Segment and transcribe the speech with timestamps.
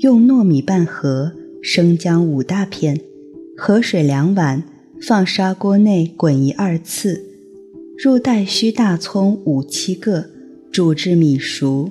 [0.00, 2.98] 用糯米半盒，生姜五大片，
[3.54, 4.62] 河水两碗，
[5.06, 7.22] 放砂锅内滚一二次，
[8.02, 10.24] 入带须大葱五七个，
[10.72, 11.90] 煮至米熟，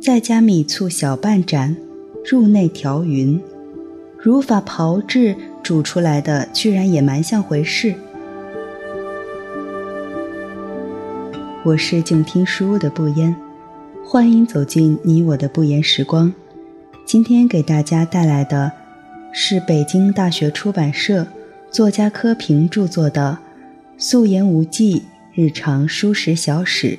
[0.00, 1.76] 再加米醋小半盏，
[2.24, 3.38] 入内调匀。
[4.18, 7.94] 如法炮制，煮出来的居然也蛮像回事。
[11.62, 13.36] 我是静听书屋的不言，
[14.02, 16.32] 欢迎走进你我的不言时光。
[17.12, 18.70] 今天给大家带来的
[19.32, 21.26] 是北京大学出版社
[21.68, 23.36] 作家柯平著作的
[24.00, 25.02] 《素颜无忌
[25.34, 26.96] 日常书食小史》。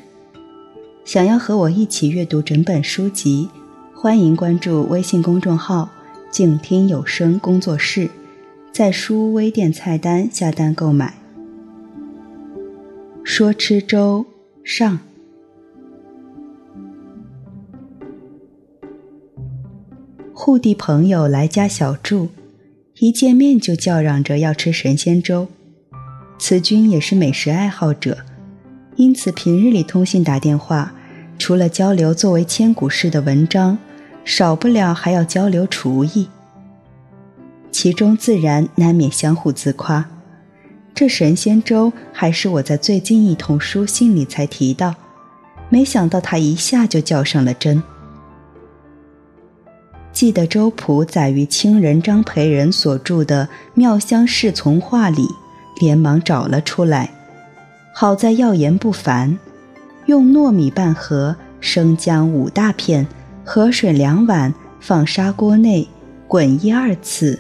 [1.06, 3.48] 想要和我一起阅读整本书籍，
[3.96, 5.90] 欢迎关注微信公众号
[6.30, 8.10] “静听有声工作室”，
[8.74, 11.14] 在书微店菜单下单购买。
[13.24, 14.26] 说吃粥。
[14.62, 15.00] 上，
[20.52, 22.28] 故地朋友来家小住，
[22.98, 25.48] 一见面就叫嚷着要吃神仙粥。
[26.38, 28.18] 此君也是美食爱好者，
[28.98, 30.94] 因此平日里通信打电话，
[31.40, 33.78] 除了交流作为千古事的文章，
[34.26, 36.28] 少不了还要交流厨艺。
[37.72, 40.06] 其中自然难免相互自夸。
[40.94, 44.94] 这神仙粥还是我在最近一通书信里才提到，
[45.70, 47.82] 没想到他一下就较上了真。
[50.22, 55.28] 记得粥谱载于清人张培仁所著的《妙香侍从话》里，
[55.80, 57.10] 连忙找了出来。
[57.92, 59.40] 好在药研不凡，
[60.06, 63.08] 用糯米半盒，生姜五大片，
[63.44, 65.88] 河水两碗，放砂锅内
[66.28, 67.40] 滚一二次，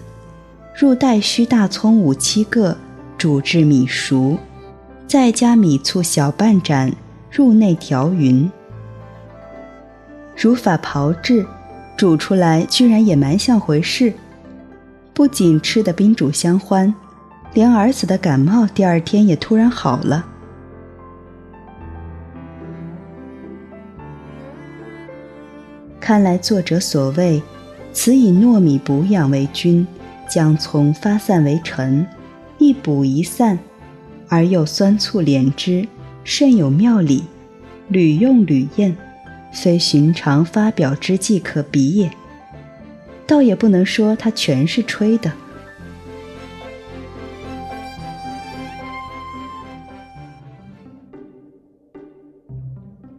[0.75, 2.75] 入带须大葱五七个。
[3.15, 4.35] 煮至米熟，
[5.05, 6.91] 再加米醋小半盏，
[7.29, 8.51] 入内调匀。
[10.35, 11.45] 如法炮制，
[12.01, 14.11] 煮出来居然也蛮像回事。
[15.13, 16.91] 不仅吃的宾主相欢，
[17.53, 20.25] 连儿子的感冒第二天也突然好了。
[25.99, 27.39] 看来作者所谓
[27.93, 29.85] “此以糯米补养为君，
[30.27, 32.03] 将葱发散为臣”。
[32.57, 33.59] 一补一散，
[34.27, 35.87] 而又酸醋连之，
[36.23, 37.25] 甚有妙理，
[37.89, 38.97] 屡用屡验，
[39.51, 42.11] 非寻常发表之计可比也。
[43.27, 45.31] 倒也不能说他全是吹的。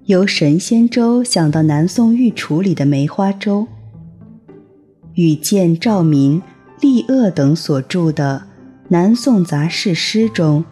[0.06, 3.66] 由神仙粥想到南宋御厨里的梅花粥，
[5.15, 6.42] 与见赵民、
[6.81, 8.42] 厉鄂等所著的。
[8.88, 10.62] 南宋杂事诗中，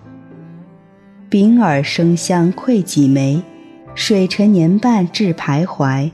[1.31, 3.41] 饼耳生香愧几枚，
[4.03, 6.11] 水沉年半至徘徊。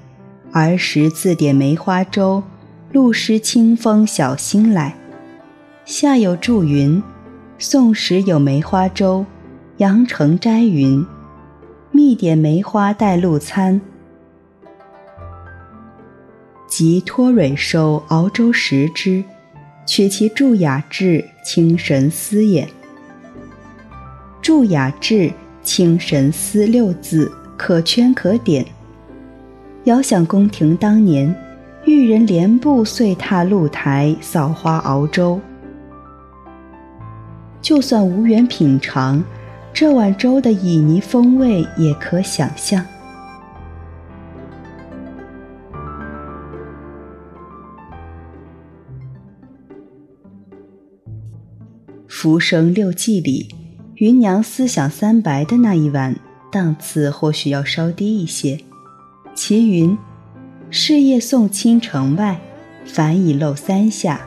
[0.51, 2.43] 儿时自点梅花粥，
[2.91, 4.97] 露湿清风小心来。
[5.85, 7.01] 下有注云：
[7.61, 9.25] 宋时有梅花粥，
[9.77, 11.07] 阳城斋云，
[11.93, 13.81] 蜜点梅花待露餐。
[16.67, 19.23] 即托蕊收熬粥食之。
[19.87, 22.69] 取其注雅致，清神思也。
[24.43, 25.31] 注雅致，
[25.63, 28.65] 清神思六字可圈可点。
[29.85, 31.35] 遥想宫廷当年，
[31.85, 35.41] 玉人连步碎踏露台，扫花熬粥。
[37.63, 39.23] 就算无缘品尝，
[39.73, 42.81] 这碗粥的旖旎风味也可想象。
[52.09, 53.49] 《浮生六记》里，
[53.97, 56.17] 芸娘思想三白的那一碗
[56.57, 58.59] 档次或许要稍低一些。
[59.35, 59.99] 其云
[60.71, 62.41] ：“事业送亲城外，
[62.87, 64.23] 凡已漏三下。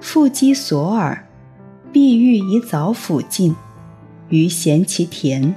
[0.00, 1.28] 腹肌索耳，
[1.92, 3.54] 碧玉以早抚尽。
[4.30, 5.54] 余嫌其甜，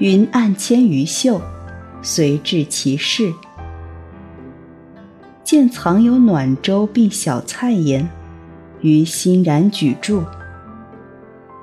[0.00, 1.40] 云暗牵余袖，
[2.02, 3.32] 随至其室，
[5.44, 8.08] 见藏有暖粥并小菜焉，
[8.80, 10.24] 余欣然举箸。”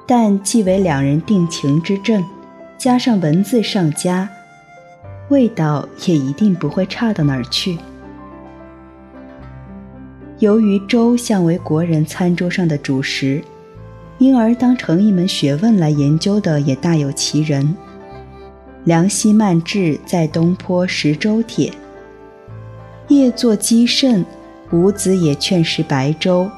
[0.07, 2.23] 但既为两人定情之证，
[2.83, 4.27] 加上文字上佳，
[5.29, 7.77] 味道也一定不会差到哪儿去。
[10.39, 13.41] 由于粥向为国人餐桌上的主食，
[14.17, 17.73] 因而当成一门学问来研究的也大有其人。
[18.83, 21.71] 梁溪曼志在东坡食粥帖，
[23.07, 24.25] 夜作积甚，
[24.73, 26.51] 吾子也劝食白粥。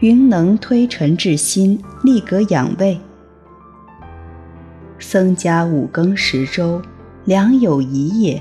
[0.00, 3.00] 云能推陈至新，立格养胃。
[5.02, 6.80] 僧家五更食粥，
[7.24, 8.40] 良有疑也。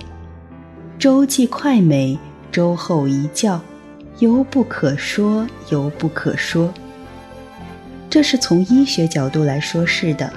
[1.00, 2.18] 粥既快美，
[2.52, 3.60] 粥后一觉，
[4.20, 6.72] 犹不可说，犹不可说。
[8.10, 10.32] 这是从医学角度来说是的。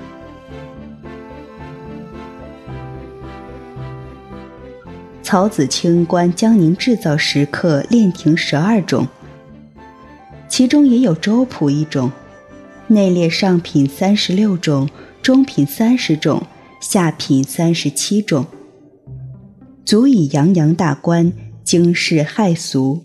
[5.23, 9.07] 曹子清观江宁制造食客炼亭十二种，
[10.49, 12.11] 其中也有粥谱一种，
[12.87, 14.89] 内列上品三十六种，
[15.25, 16.43] 中品三十种，
[16.83, 18.45] 下品三十七种，
[19.83, 21.33] 足以洋洋大观，
[21.65, 23.03] 惊世骇俗。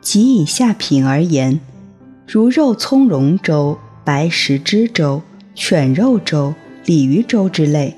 [0.00, 1.60] 即以下品而言，
[2.26, 5.22] 如肉苁蓉粥、白石枝粥、
[5.54, 6.52] 犬肉粥、
[6.84, 7.96] 鲤鱼粥之类。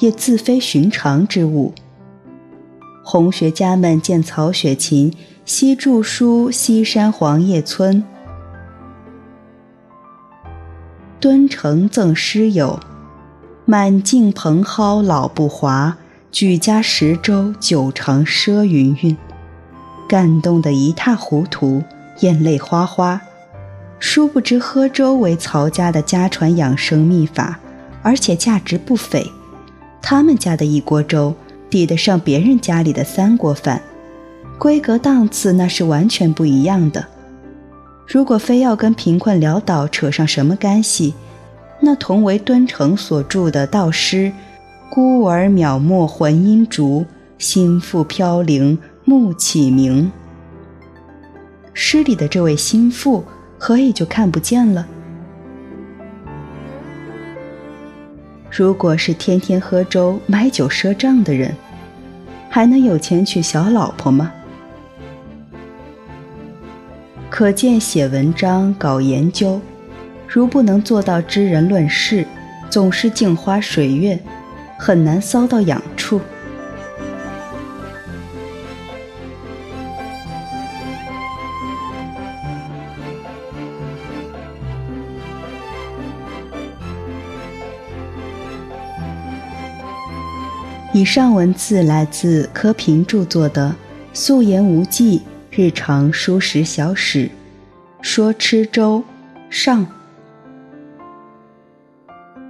[0.00, 1.72] 也自非寻常之物。
[3.04, 5.14] 红学家们见曹雪芹
[5.44, 8.02] 西著书西山黄叶村，
[11.22, 12.80] 敦诚赠诗友，
[13.64, 15.96] 满径蓬蒿老不华，
[16.32, 19.16] 举家十粥久长赊云云，
[20.08, 21.80] 感动得一塌糊涂，
[22.22, 23.20] 眼泪哗哗。
[24.00, 27.60] 殊不知喝粥为曹家的家传养生秘法，
[28.02, 29.24] 而且价值不菲。
[30.02, 31.32] 他们家的一锅粥
[31.70, 33.80] 抵得上别人家里的三锅饭，
[34.58, 37.06] 规格档次那是完全不一样的。
[38.12, 41.14] 如果非要跟贫困潦倒扯上什么干系，
[41.80, 44.30] 那同为敦诚所著的道诗
[44.92, 47.06] “孤儿渺漠魂音逐，
[47.38, 50.12] 心腹飘零暮启明”。
[51.72, 53.24] 诗里的这位心腹，
[53.56, 54.86] 何以就看不见了？
[58.50, 61.56] 如果是天天喝粥、买酒赊账的人，
[62.50, 64.30] 还能有钱娶小老婆吗？
[67.32, 69.58] 可见写文章、搞研究，
[70.28, 72.26] 如不能做到知人论事，
[72.68, 74.20] 总是镜花水月，
[74.78, 76.20] 很难骚到痒处。
[90.92, 93.70] 以上文字来自柯平著作的
[94.12, 95.22] 《素颜无忌
[95.54, 97.26] 日常书食小史》，
[98.00, 99.04] 说吃粥
[99.50, 99.86] 上。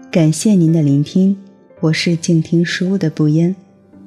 [0.09, 1.37] 感谢您的聆听，
[1.81, 3.57] 我是静听书屋的不言。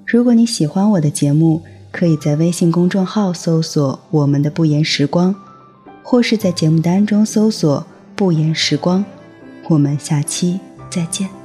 [0.06, 1.62] 如果你喜欢我的节目，
[1.92, 5.36] 可以在微信公众号搜索“我们的不言时光”，
[6.02, 9.04] 或是在节目单中搜索“不言时光”。
[9.68, 10.58] 我们下期
[10.90, 11.45] 再见。